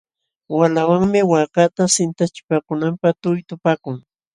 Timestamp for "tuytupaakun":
3.21-3.97